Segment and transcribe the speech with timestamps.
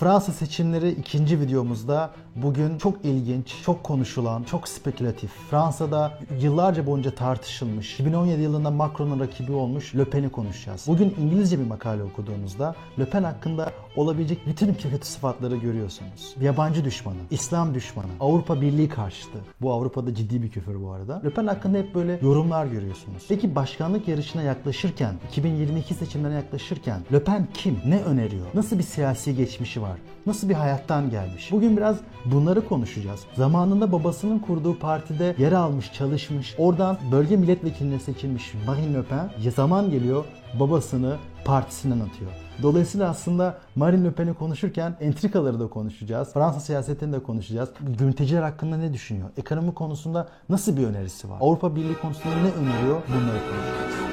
[0.00, 5.30] Fransa seçimleri ikinci videomuzda bugün çok ilginç, çok konuşulan, çok spekülatif.
[5.50, 10.84] Fransa'da yıllarca boyunca tartışılmış, 2017 yılında Macron'un rakibi olmuş Le Pen'i konuşacağız.
[10.86, 16.34] Bugün İngilizce bir makale okuduğunuzda Le Pen hakkında olabilecek bütün kötü sıfatları görüyorsunuz.
[16.40, 19.38] Yabancı düşmanı, İslam düşmanı, Avrupa Birliği karşıtı.
[19.60, 21.22] Bu Avrupa'da ciddi bir küfür bu arada.
[21.24, 23.24] Le Pen hakkında hep böyle yorumlar görüyorsunuz.
[23.28, 27.78] Peki başkanlık yarışına yaklaşırken, 2022 seçimlerine yaklaşırken Le Pen kim?
[27.86, 28.46] Ne öneriyor?
[28.54, 29.98] Nasıl bir siyasi geçmişi var?
[30.26, 31.52] Nasıl bir hayattan gelmiş?
[31.52, 33.20] Bugün biraz bunları konuşacağız.
[33.36, 39.30] Zamanında babasının kurduğu partide yer almış, çalışmış, oradan bölge milletvekiline seçilmiş Marine Le Pen
[39.60, 40.24] zaman geliyor
[40.60, 42.30] babasını partisinden atıyor.
[42.62, 46.32] Dolayısıyla aslında Marine Le Pen'i konuşurken entrikaları da konuşacağız.
[46.32, 47.68] Fransa siyasetini de konuşacağız.
[48.00, 49.28] Mülteciler hakkında ne düşünüyor?
[49.36, 51.38] Ekonomi konusunda nasıl bir önerisi var?
[51.40, 53.02] Avrupa Birliği konusunda ne öneriyor?
[53.08, 54.10] Bunları konuşacağız.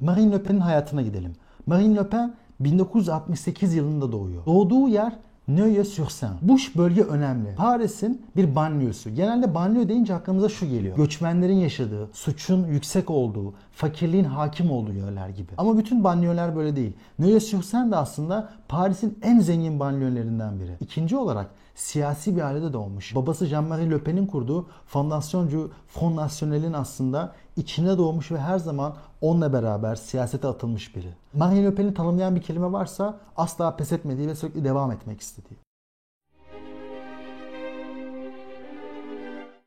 [0.00, 1.32] Marine Le Pen'in hayatına gidelim.
[1.66, 4.46] Marine Le Pen 1968 yılında doğuyor.
[4.46, 5.12] Doğduğu yer
[5.48, 6.32] Neuilly-sur-Seine.
[6.42, 7.54] Bu bölge önemli.
[7.54, 9.10] Paris'in bir banliyösü.
[9.10, 10.96] Genelde banliyö deyince aklımıza şu geliyor.
[10.96, 15.48] Göçmenlerin yaşadığı, suçun yüksek olduğu, fakirliğin hakim olduğu yerler gibi.
[15.58, 16.92] Ama bütün banliyöler böyle değil.
[17.18, 20.76] Neuilly-sur-Seine de aslında Paris'in en zengin banliyölerinden biri.
[20.80, 23.14] İkinci olarak siyasi bir ailede doğmuş.
[23.14, 29.52] Babası Jean-Marie Le Pen'in kurduğu fondasyoncu Front National'in aslında içine doğmuş ve her zaman onunla
[29.52, 31.14] beraber siyasete atılmış biri.
[31.34, 35.58] Marine Le Pen'i tanımlayan bir kelime varsa asla pes etmediği ve sürekli devam etmek istediği.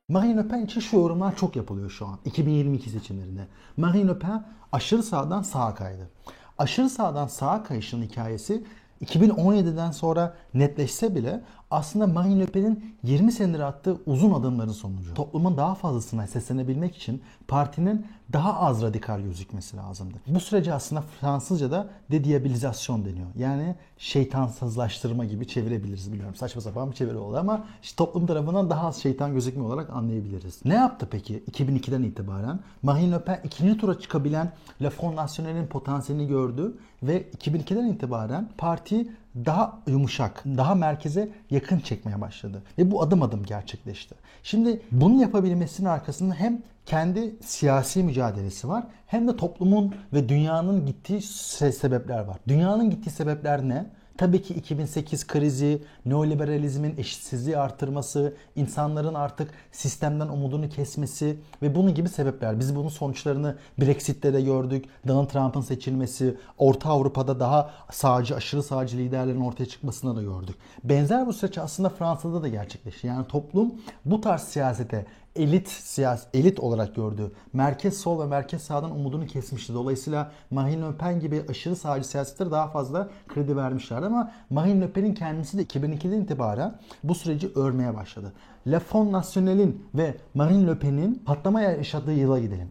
[0.10, 3.48] Marine Le Pen için şu yorumlar çok yapılıyor şu an 2022 seçimlerinde.
[3.78, 6.10] Marine Le Pen aşırı sağdan sağa kaydı.
[6.58, 8.64] Aşırı sağdan sağa kayışın hikayesi
[9.06, 15.14] 2017'den sonra netleşse bile aslında Marine Le Pen'in 20 senedir attığı uzun adımların sonucu.
[15.14, 20.17] Toplumun daha fazlasına seslenebilmek için partinin daha az radikal gözükmesi lazımdı.
[20.28, 23.28] Bu sürece aslında Fransızca'da dediabilizasyon deniyor.
[23.38, 26.36] Yani şeytansızlaştırma gibi çevirebiliriz biliyorum.
[26.36, 30.60] Saçma sapan bir çeviri oldu ama işte toplum tarafından daha az şeytan gözükme olarak anlayabiliriz.
[30.66, 32.60] Ne yaptı peki 2002'den itibaren?
[32.84, 34.52] Marine Le Pen ikinci tura çıkabilen
[34.82, 39.08] Le Front National'in potansiyelini gördü ve 2002'den itibaren parti
[39.45, 42.64] daha yumuşak, daha merkeze yakın çekmeye başladı.
[42.77, 44.15] Ve bu adım adım gerçekleşti.
[44.43, 51.21] Şimdi bunu yapabilmesinin arkasında hem kendi siyasi mücadelesi var hem de toplumun ve dünyanın gittiği
[51.21, 52.37] sebepler var.
[52.48, 53.86] Dünyanın gittiği sebepler ne?
[54.17, 62.10] Tabii ki 2008 krizi, neoliberalizmin eşitsizliği artırması, insanların artık sistemden umudunu kesmesi ve bunun gibi
[62.10, 62.60] sebepler.
[62.60, 64.86] Biz bunun sonuçlarını Brexit'te de gördük.
[65.08, 70.55] Donald Trump'ın seçilmesi, Orta Avrupa'da daha sağcı, aşırı sağcı liderlerin ortaya çıkmasına da gördük.
[70.84, 73.08] Benzer bu süreç aslında Fransa'da da gerçekleşti.
[73.08, 73.73] Yani toplum
[74.05, 75.05] bu tarz siyasete
[75.37, 77.31] elit siyasi elit olarak gördü.
[77.53, 79.73] Merkez sol ve merkez sağdan umudunu kesmişti.
[79.73, 84.92] Dolayısıyla Marine Le Pen gibi aşırı sağcı siyasetlere daha fazla kredi vermişlerdi ama Marine Le
[84.92, 88.33] Pen'in kendisi de 2002'den itibaren bu süreci örmeye başladı.
[88.67, 92.69] Le Front National'in ve Marine Le Pen'in patlama yaşadığı yıla gidelim.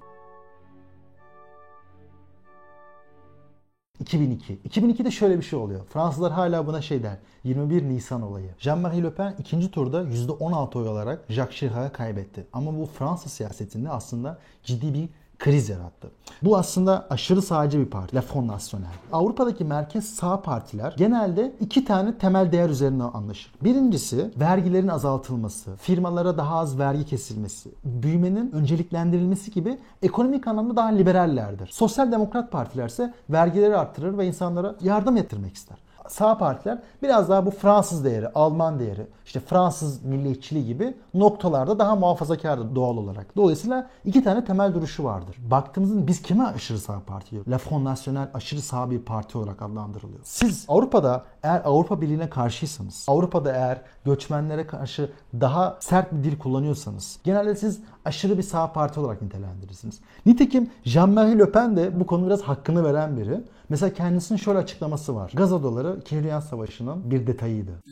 [4.07, 4.59] 2002.
[4.69, 5.81] 2002'de şöyle bir şey oluyor.
[5.87, 7.17] Fransızlar hala buna şey der.
[7.45, 8.51] 21 Nisan olayı.
[8.59, 12.47] Jean-Marie Le Pen ikinci turda %16 oy alarak Jacques Chirac'a kaybetti.
[12.53, 15.09] Ama bu Fransa siyasetinde aslında ciddi bir
[15.39, 16.11] kriz yarattı.
[16.43, 18.17] Bu aslında aşırı sağcı bir parti.
[18.17, 18.91] La Front National.
[19.13, 23.53] Avrupa'daki merkez sağ partiler genelde iki tane temel değer üzerine anlaşır.
[23.65, 31.67] Birincisi vergilerin azaltılması, firmalara daha az vergi kesilmesi, büyümenin önceliklendirilmesi gibi ekonomik anlamda daha liberallerdir.
[31.73, 37.47] Sosyal demokrat partiler ise vergileri arttırır ve insanlara yardım ettirmek ister sağ partiler biraz daha
[37.47, 43.37] bu Fransız değeri, Alman değeri, işte Fransız milliyetçiliği gibi noktalarda daha muhafazakardır doğal olarak.
[43.37, 45.37] Dolayısıyla iki tane temel duruşu vardır.
[45.51, 47.53] Baktığımızda biz kime aşırı sağ parti diyoruz?
[47.53, 50.21] La Front National aşırı sağ bir parti olarak adlandırılıyor.
[50.23, 57.19] Siz Avrupa'da eğer Avrupa Birliği'ne karşıysanız, Avrupa'da eğer göçmenlere karşı daha sert bir dil kullanıyorsanız,
[57.25, 60.01] genelde siz aşırı bir sağ parti olarak nitelendirirsiniz.
[60.27, 63.41] Nitekim Jean-Marie Le Pen de bu konu biraz hakkını veren biri.
[63.69, 65.33] Mesela kendisinin şöyle açıklaması var.
[65.35, 67.83] Gaz odaları Kirliyan Savaşı'nın bir detayıydı.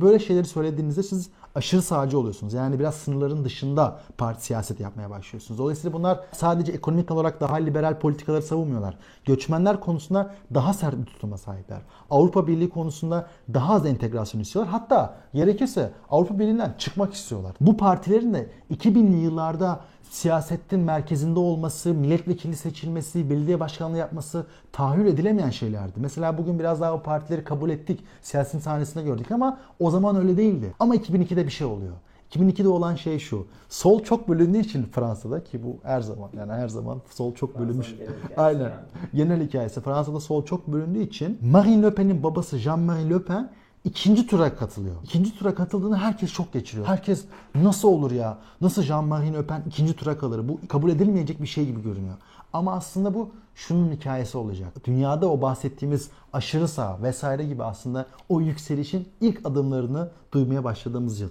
[0.00, 2.52] Böyle şeyleri söylediğinizde siz aşırı sağcı oluyorsunuz.
[2.52, 5.58] Yani biraz sınırların dışında parti siyaset yapmaya başlıyorsunuz.
[5.58, 8.98] Dolayısıyla bunlar sadece ekonomik olarak daha liberal politikaları savunmuyorlar.
[9.24, 11.82] Göçmenler konusunda daha sert bir tutuma sahipler.
[12.10, 14.72] Avrupa Birliği konusunda daha az entegrasyon istiyorlar.
[14.72, 17.54] Hatta gerekirse Avrupa Birliği'nden çıkmak istiyorlar.
[17.60, 25.50] Bu partilerin de 2000'li yıllarda siyasetin merkezinde olması, milletvekili seçilmesi, belediye başkanlığı yapması tahayyül edilemeyen
[25.50, 25.92] şeylerdi.
[25.96, 28.04] Mesela bugün biraz daha o partileri kabul ettik.
[28.22, 30.74] Siyasetin sahnesinde gördük ama o zaman öyle değildi.
[30.80, 31.92] Ama 2002'de bir şey oluyor.
[32.30, 33.46] 2002'de olan şey şu.
[33.68, 37.94] Sol çok bölündüğü için Fransa'da ki bu her zaman yani her zaman sol çok bölünmüş.
[38.36, 38.72] Aynen.
[39.14, 39.80] Genel hikayesi.
[39.80, 43.50] Fransa'da sol çok bölündüğü için Marine Le Pen'in babası Jean-Marie Le Pen
[43.84, 44.96] ikinci tura katılıyor.
[45.04, 46.86] İkinci tura katıldığında herkes çok geçiriyor.
[46.86, 48.38] Herkes nasıl olur ya?
[48.60, 50.48] Nasıl Jean-Marie Le Pen ikinci tura kalır?
[50.48, 52.14] Bu kabul edilmeyecek bir şey gibi görünüyor.
[52.52, 54.86] Ama aslında bu şunun hikayesi olacak.
[54.86, 61.30] Dünyada o bahsettiğimiz aşırı sağ vesaire gibi aslında o yükselişin ilk adımlarını duymaya başladığımız yıl.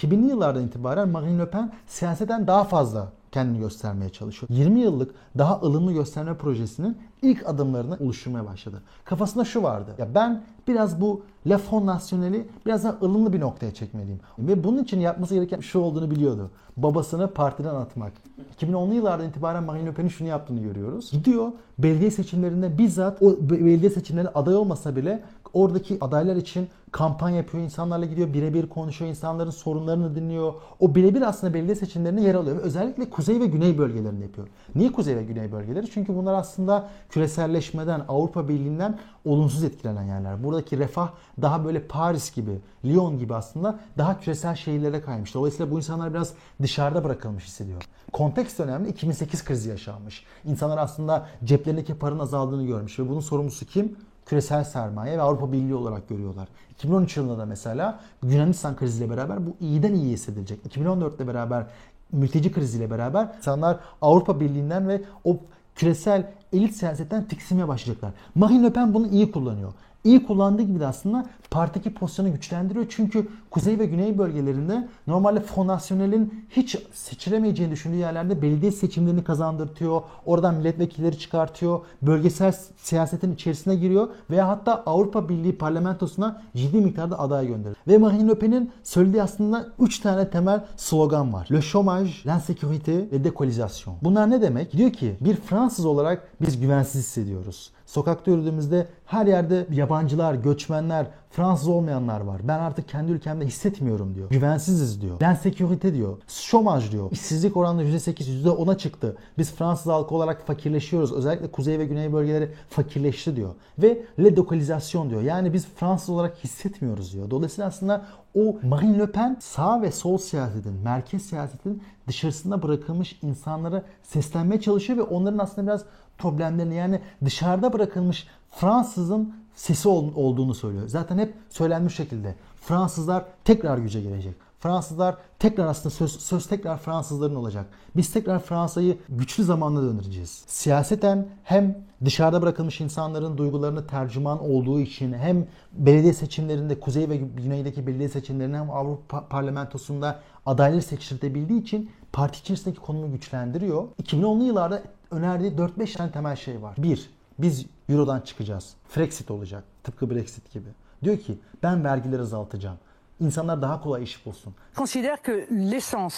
[0.00, 4.50] 2000'li yıllardan itibaren Marine Le Pen siyaseten daha fazla kendini göstermeye çalışıyor.
[4.52, 8.82] 20 yıllık daha ılımlı gösterme projesinin ilk adımlarını oluşturmaya başladı.
[9.04, 9.94] Kafasında şu vardı.
[9.98, 14.20] Ya ben biraz bu La Front National'i biraz daha ılımlı bir noktaya çekmeliyim.
[14.38, 16.50] Ve bunun için yapması gereken şu olduğunu biliyordu.
[16.76, 18.12] Babasını partiden atmak.
[18.60, 21.10] 2010'lu yıllardan itibaren Marine Le Pen'in şunu yaptığını görüyoruz.
[21.10, 27.64] Gidiyor belediye seçimlerinde bizzat o belediye seçimlerine aday olmasa bile oradaki adaylar için kampanya yapıyor,
[27.64, 30.54] insanlarla gidiyor, birebir konuşuyor, insanların sorunlarını dinliyor.
[30.80, 32.56] O birebir aslında belediye seçimlerinde yer alıyor.
[32.56, 34.48] Ve özellikle kuzey ve güney bölgelerinde yapıyor.
[34.74, 35.90] Niye kuzey ve güney bölgeleri?
[35.90, 40.44] Çünkü bunlar aslında küreselleşmeden, Avrupa Birliği'nden olumsuz etkilenen yerler.
[40.44, 41.10] Buradaki refah
[41.42, 45.34] daha böyle Paris gibi, Lyon gibi aslında daha küresel şehirlere kaymış.
[45.34, 46.32] Dolayısıyla bu insanlar biraz
[46.62, 47.82] dışarıda bırakılmış hissediyor.
[48.12, 48.88] Kontekst önemli.
[48.88, 50.24] 2008 krizi yaşanmış.
[50.44, 53.96] İnsanlar aslında ceplerindeki paranın azaldığını görmüş ve bunun sorumlusu kim?
[54.26, 56.48] Küresel sermaye ve Avrupa Birliği olarak görüyorlar.
[56.70, 60.66] 2013 yılında da mesela Yunanistan kriziyle beraber bu iyiden iyi hissedilecek.
[60.66, 61.66] 2014'te beraber
[62.12, 65.38] mülteci kriziyle beraber insanlar Avrupa Birliği'nden ve o
[65.74, 68.12] küresel elit siyasetten tiksinmeye başlayacaklar.
[68.34, 69.72] Marine Le Pen bunu iyi kullanıyor
[70.04, 72.86] iyi kullandığı gibi de aslında partideki pozisyonu güçlendiriyor.
[72.88, 80.02] Çünkü kuzey ve güney bölgelerinde normalde Fondasyonel'in hiç seçilemeyeceğini düşündüğü yerlerde belediye seçimlerini kazandırtıyor.
[80.26, 81.80] Oradan milletvekilleri çıkartıyor.
[82.02, 84.08] Bölgesel siyasetin içerisine giriyor.
[84.30, 87.76] Veya hatta Avrupa Birliği parlamentosuna ciddi miktarda aday gönderiyor.
[87.88, 91.48] Ve Marine Le Pen'in söylediği aslında 3 tane temel slogan var.
[91.52, 93.96] Le chômage, l'insécurité ve décolisation.
[94.02, 94.72] Bunlar ne demek?
[94.72, 97.70] Diyor ki bir Fransız olarak biz güvensiz hissediyoruz.
[97.86, 102.40] Sokakta yürüdüğümüzde her yerde yabancılar, göçmenler, Fransız olmayanlar var.
[102.44, 104.30] Ben artık kendi ülkemde hissetmiyorum diyor.
[104.30, 105.20] Güvensiziz diyor.
[105.20, 106.18] Den sekürite diyor.
[106.28, 107.10] Şomaj diyor.
[107.10, 109.16] İşsizlik oranı %8, %10'a çıktı.
[109.38, 111.12] Biz Fransız halkı olarak fakirleşiyoruz.
[111.12, 113.54] Özellikle kuzey ve güney bölgeleri fakirleşti diyor.
[113.78, 115.22] Ve le dokalizasyon diyor.
[115.22, 117.30] Yani biz Fransız olarak hissetmiyoruz diyor.
[117.30, 123.82] Dolayısıyla aslında o Marine Le Pen sağ ve sol siyasetin, merkez siyasetin dışarısında bırakılmış insanlara
[124.02, 125.84] seslenmeye çalışıyor ve onların aslında biraz
[126.18, 130.88] problemlerini yani dışarıda bırakılmış Fransızın sesi olduğunu söylüyor.
[130.88, 134.34] Zaten hep söylenmiş şekilde Fransızlar tekrar güce gelecek.
[134.62, 137.66] Fransızlar tekrar aslında söz, söz tekrar Fransızların olacak.
[137.96, 140.44] Biz tekrar Fransa'yı güçlü zamanla döndüreceğiz.
[140.46, 147.86] Siyaseten hem dışarıda bırakılmış insanların duygularını tercüman olduğu için hem belediye seçimlerinde kuzey ve güneydeki
[147.86, 153.88] belediye seçimlerinde hem Avrupa parlamentosunda adayları seçiltebildiği için parti içerisindeki konumu güçlendiriyor.
[154.02, 156.74] 2010'lu yıllarda önerdiği 4-5 tane temel şey var.
[156.78, 158.74] Bir, biz Euro'dan çıkacağız.
[158.88, 159.64] Frexit olacak.
[159.84, 160.68] Tıpkı Brexit gibi.
[161.02, 162.78] Diyor ki ben vergileri azaltacağım.
[163.20, 164.54] İnsanlar daha kolay iş bulsun.
[164.76, 166.16] Considère que l'essence,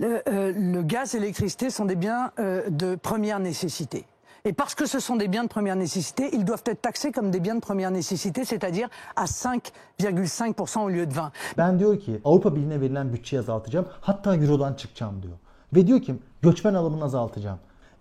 [0.00, 4.04] le, euh, le gaz et l'électricité sont des biens euh, de première nécessité.
[4.44, 7.30] Et parce que ce sont des biens de première nécessité, ils doivent être taxés comme
[7.30, 11.32] des biens de première nécessité, c'est-à-dire à 5,5% au lieu de 20.
[11.58, 13.86] Ben diyor ki Avrupa Birliği'ne verilen bütçeyi azaltacağım.
[14.00, 15.34] Hatta Euro'dan çıkacağım diyor.
[15.74, 17.58] Ve diyor ki göçmen alımını azaltacağım.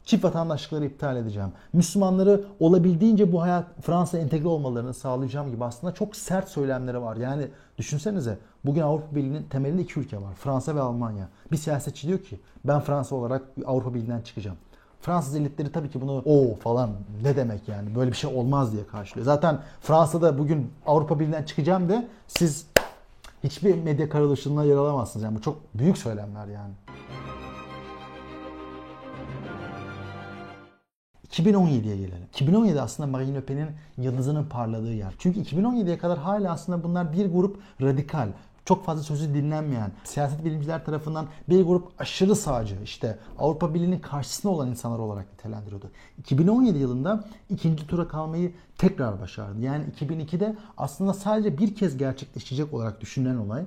[0.09, 1.49] Çift vatandaşlıkları iptal edeceğim.
[1.73, 7.15] Müslümanları olabildiğince bu hayat Fransa entegre olmalarını sağlayacağım gibi aslında çok sert söylemleri var.
[7.15, 7.47] Yani
[7.77, 10.33] düşünsenize bugün Avrupa Birliği'nin temelinde iki ülke var.
[10.35, 11.29] Fransa ve Almanya.
[11.51, 14.57] Bir siyasetçi diyor ki ben Fransa olarak Avrupa Birliği'nden çıkacağım.
[15.01, 16.89] Fransız elitleri tabii ki bunu o falan
[17.23, 19.25] ne demek yani böyle bir şey olmaz diye karşılıyor.
[19.25, 22.65] Zaten Fransa'da bugün Avrupa Birliği'nden çıkacağım de siz
[23.43, 25.23] hiçbir medya karalışında yer alamazsınız.
[25.23, 26.73] Yani bu çok büyük söylemler yani.
[31.31, 32.23] 2017'ye gelelim.
[32.33, 33.67] 2017 aslında Marine Le Pen'in
[33.97, 35.13] yıldızının parladığı yer.
[35.19, 38.29] Çünkü 2017'ye kadar hala aslında bunlar bir grup radikal,
[38.65, 44.53] çok fazla sözü dinlenmeyen, siyaset bilimciler tarafından bir grup aşırı sağcı, işte Avrupa Birliği'nin karşısında
[44.53, 45.91] olan insanlar olarak nitelendiriyordu.
[46.17, 49.61] 2017 yılında ikinci tura kalmayı tekrar başardı.
[49.61, 53.63] Yani 2002'de aslında sadece bir kez gerçekleşecek olarak düşünülen olay,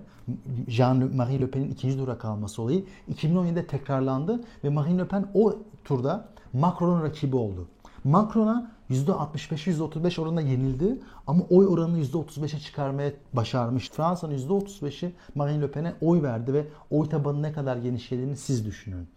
[0.68, 6.31] Jean-Marie Le Pen'in ikinci tura kalması olayı 2017'de tekrarlandı ve Marine Le Pen o turda
[6.52, 7.68] Macron'un rakibi oldu.
[8.04, 13.90] Macron'a %65-%35 oranında yenildi ama oy oranını %35'e çıkarmaya başarmış.
[13.90, 19.08] Fransa'nın %35'i Marine Le Pen'e oy verdi ve oy tabanı ne kadar genişlediğini siz düşünün.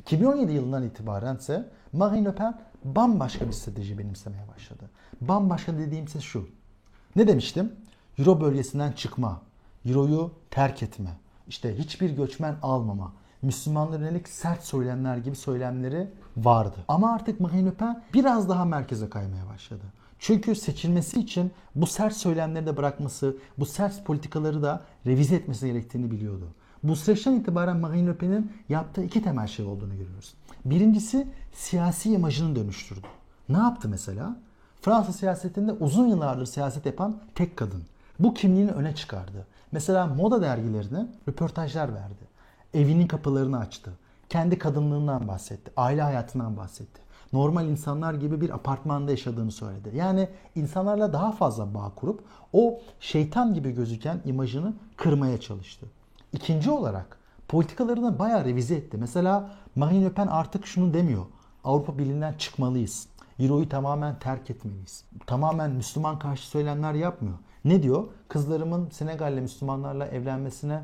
[0.00, 4.90] 2017 yılından itibaren ise Marine Le Pen bambaşka bir strateji benimsemeye başladı.
[5.20, 6.48] Bambaşka dediğimse şu.
[7.16, 7.72] Ne demiştim?
[8.18, 9.42] Euro bölgesinden çıkma,
[9.84, 11.10] Euro'yu terk etme,
[11.48, 13.12] işte hiçbir göçmen almama,
[13.42, 16.76] Müslümanlara yönelik sert söylemler gibi söylemleri vardı.
[16.88, 19.84] Ama artık Marine Le Pen biraz daha merkeze kaymaya başladı.
[20.18, 26.10] Çünkü seçilmesi için bu sert söylemleri de bırakması, bu sert politikaları da revize etmesi gerektiğini
[26.10, 26.48] biliyordu.
[26.82, 30.34] Bu süreçten itibaren Marine Le Pen'in yaptığı iki temel şey olduğunu görüyoruz.
[30.64, 33.06] Birincisi siyasi imajını dönüştürdü.
[33.48, 34.36] Ne yaptı mesela?
[34.82, 37.82] Fransa siyasetinde uzun yıllardır siyaset yapan tek kadın.
[38.18, 39.46] Bu kimliğini öne çıkardı.
[39.72, 42.28] Mesela moda dergilerine röportajlar verdi.
[42.74, 43.92] Evinin kapılarını açtı.
[44.28, 45.70] Kendi kadınlığından bahsetti.
[45.76, 47.00] Aile hayatından bahsetti.
[47.32, 49.90] Normal insanlar gibi bir apartmanda yaşadığını söyledi.
[49.94, 52.20] Yani insanlarla daha fazla bağ kurup
[52.52, 55.86] o şeytan gibi gözüken imajını kırmaya çalıştı.
[56.32, 58.96] İkinci olarak politikalarını bayağı revize etti.
[58.96, 61.26] Mesela Marine Le Pen artık şunu demiyor.
[61.64, 63.08] Avrupa Birliği'nden çıkmalıyız.
[63.38, 65.04] Euro'yu tamamen terk etmeliyiz.
[65.26, 67.38] Tamamen Müslüman karşı söylemler yapmıyor.
[67.64, 68.04] Ne diyor?
[68.28, 70.82] Kızlarımın Senegal'le Müslümanlarla evlenmesine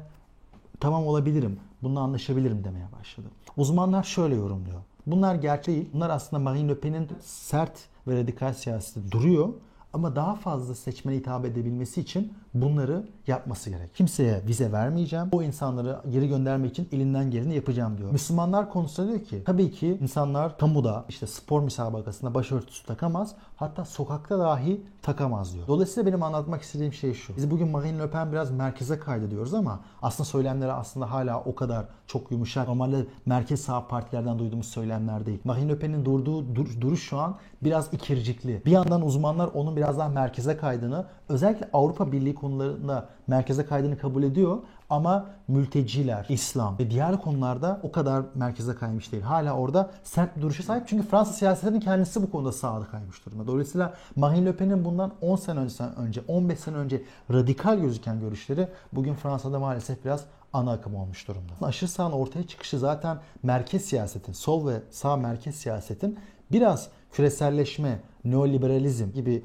[0.80, 1.60] tamam olabilirim.
[1.82, 3.26] Bununla anlaşabilirim demeye başladı.
[3.56, 4.80] Uzmanlar şöyle yorumluyor.
[5.06, 5.90] Bunlar gerçek değil.
[5.92, 9.48] Bunlar aslında Marine Le Pen'in sert ve radikal siyaseti duruyor.
[9.92, 13.94] Ama daha fazla seçmene hitap edebilmesi için bunları yapması gerek.
[13.94, 15.28] Kimseye vize vermeyeceğim.
[15.32, 18.12] O insanları geri göndermek için elinden geleni yapacağım diyor.
[18.12, 23.34] Müslümanlar konusunda diyor ki tabii ki insanlar kamuda işte spor müsabakasında başörtüsü takamaz.
[23.56, 25.66] Hatta sokakta dahi takamaz diyor.
[25.68, 27.36] Dolayısıyla benim anlatmak istediğim şey şu.
[27.36, 31.54] Biz bugün Marine Le Pen biraz merkeze kaydı diyoruz ama aslında söylemleri aslında hala o
[31.54, 32.68] kadar çok yumuşak.
[32.68, 35.38] Normalde merkez sağ partilerden duyduğumuz söylemler değil.
[35.44, 38.62] Marine Le Pen'in durduğu dur, duruş şu an biraz ikircikli.
[38.66, 44.22] Bir yandan uzmanlar onun biraz daha merkeze kaydığını, özellikle Avrupa Birliği konularında merkeze kaydığını kabul
[44.22, 44.58] ediyor.
[44.90, 49.22] Ama mülteciler, İslam ve diğer konularda o kadar merkeze kaymış değil.
[49.22, 50.88] Hala orada sert bir duruşa sahip.
[50.88, 53.46] Çünkü Fransız siyasetinin kendisi bu konuda sağda kaymış durumda.
[53.46, 55.60] Dolayısıyla Marine Le Pen'in bundan 10 sene
[55.96, 61.52] önce, 15 sene önce radikal gözüken görüşleri bugün Fransa'da maalesef biraz ana akım olmuş durumda.
[61.62, 66.18] Aşırı sağın ortaya çıkışı zaten merkez siyasetin, sol ve sağ merkez siyasetin
[66.52, 69.42] biraz küreselleşme, neoliberalizm gibi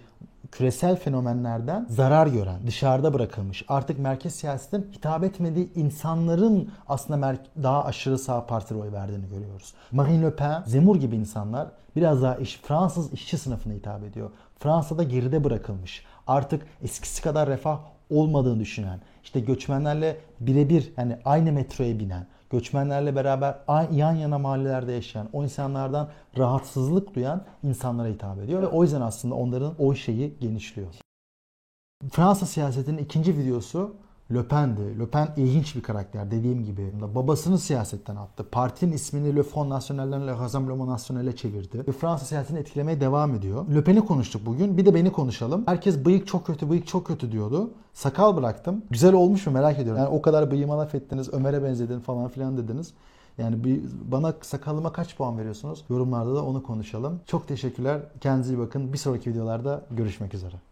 [0.52, 8.18] küresel fenomenlerden zarar gören, dışarıda bırakılmış, artık merkez siyasetin hitap etmediği insanların aslında daha aşırı
[8.18, 9.74] sağ partili oy verdiğini görüyoruz.
[9.92, 14.30] Marine Le Pen, Zemmour gibi insanlar biraz daha iş, Fransız işçi sınıfına hitap ediyor.
[14.60, 16.06] Fransa'da geride bırakılmış.
[16.28, 17.80] Artık eskisi kadar refah
[18.10, 23.56] olmadığını düşünen, işte göçmenlerle birebir yani aynı metroya binen, göçmenlerle beraber
[23.92, 29.36] yan yana mahallelerde yaşayan, o insanlardan rahatsızlık duyan insanlara hitap ediyor ve o yüzden aslında
[29.36, 30.96] onların o şeyi genişliyor.
[32.12, 33.96] Fransa siyasetinin ikinci videosu
[34.34, 35.00] Le Pen'di.
[35.00, 36.92] Le Pen ilginç bir karakter dediğim gibi.
[37.16, 38.46] Babasını siyasetten attı.
[38.52, 41.88] Partinin ismini Le Front National'den Le Rassemblement National'e çevirdi.
[41.88, 43.66] Ve Fransa siyasetini etkilemeye devam ediyor.
[43.76, 44.78] Le Pen'i konuştuk bugün.
[44.78, 45.64] Bir de beni konuşalım.
[45.66, 47.72] Herkes bıyık çok kötü, bıyık çok kötü diyordu.
[47.94, 48.84] Sakal bıraktım.
[48.90, 50.02] Güzel olmuş mu merak ediyorum.
[50.02, 52.94] Yani o kadar bıyığıma laf ettiniz, Ömer'e benzedin falan filan dediniz.
[53.38, 53.82] Yani bir,
[54.12, 55.84] bana sakalıma kaç puan veriyorsunuz?
[55.90, 57.20] Yorumlarda da onu konuşalım.
[57.26, 58.02] Çok teşekkürler.
[58.22, 58.94] Kendinize iyi bakın.
[58.94, 60.69] Bir sonraki videolarda görüşmek üzere.